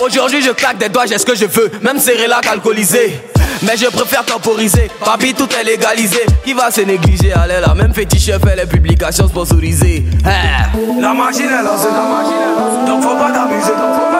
Aujourd'hui 0.00 0.42
je 0.42 0.50
claque 0.50 0.78
des 0.78 0.88
doigts, 0.88 1.06
j'ai 1.06 1.18
ce 1.18 1.26
que 1.26 1.34
je 1.34 1.46
veux, 1.46 1.70
même 1.82 1.98
serrer 1.98 2.26
la 2.26 2.40
alcoolisé. 2.50 3.20
Mais 3.62 3.76
je 3.76 3.86
préfère 3.86 4.24
temporiser, 4.24 4.90
papi 5.04 5.34
tout 5.34 5.48
est 5.58 5.64
légalisé. 5.64 6.20
Qui 6.44 6.52
va 6.52 6.70
se 6.70 6.82
négliger 6.82 7.32
Allez 7.32 7.60
la 7.66 7.74
même 7.74 7.94
fétiche 7.94 8.26
fait 8.26 8.56
les 8.56 8.66
publications 8.66 9.28
sponsorisées. 9.28 10.04
Hey. 10.24 11.00
La 11.00 11.14
machine 11.14 11.46
est 11.46 11.62
lancée, 11.62 11.88
la 11.90 12.02
machine 12.02 12.32
est 12.32 12.60
lancée. 12.60 12.86
Donc 12.86 13.02
faut 13.02 13.16
pas 13.16 13.30
t'amuser, 13.32 13.70
donc 13.70 13.94
faut 13.94 14.10
pas 14.10 14.10
t'amuser. 14.10 14.15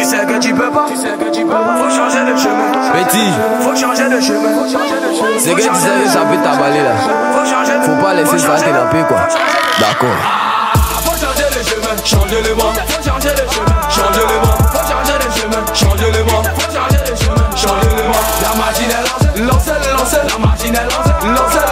Tu 0.00 0.06
sais 0.06 0.24
que 0.24 0.38
tu 0.38 0.54
peux 0.54 0.70
pas, 0.70 0.86
tu 0.88 0.96
sais 0.96 1.10
que 1.10 1.30
tu 1.30 1.42
peux 1.44 1.50
pas. 1.52 1.76
Faut 1.76 1.90
changer 1.94 2.24
de 2.24 2.34
chemin. 2.34 2.72
Petit, 3.04 3.30
Faut 3.60 3.76
changer 3.76 4.08
de 4.08 4.18
chemin. 4.18 4.48
Faut 4.56 4.64
changer 4.64 4.96
de 4.96 5.14
chemin. 5.14 5.38
c'est 5.38 5.52
que 5.52 5.60
tu 5.60 5.74
savais 5.74 6.08
ça 6.08 6.20
peut 6.20 6.38
t'avaler 6.42 6.80
là. 6.80 6.94
Faut 7.36 7.44
changer 7.44 7.76
de 7.78 7.82
Faut 7.84 8.02
pas 8.02 8.14
laisser 8.14 8.38
ça 8.38 8.54
t'évaper 8.56 9.02
quoi. 9.06 9.18
D'accord. 9.78 10.08
Faut 11.04 11.12
changer 11.20 11.48
de 11.52 11.62
chemin, 11.68 11.94
changer 12.02 12.40
le 12.48 12.54
monde. 12.54 12.80
Faut 12.88 13.02
changer 13.10 13.28
de 13.28 13.44
chemin, 13.52 13.76
changer 13.90 14.24
le 14.24 14.36
monde. 14.40 14.56
Faut 14.72 14.84
changer 14.88 15.16
de 15.20 15.28
chemin, 15.36 15.62
changer 15.74 16.10
le. 16.12 16.24
Faut 16.24 16.72
changer 16.72 17.00
de 17.04 17.14
chemin, 17.20 17.44
changer 17.54 17.92
le. 17.92 18.04
La 18.40 18.52
machine 18.56 18.88
est 18.88 19.42
lancée, 19.44 19.68
lancée, 19.68 19.92
lancée. 19.92 20.24
La 20.32 20.38
machine 20.48 20.74
est 20.74 20.88
lancée, 20.88 21.28
lancée, 21.28 21.66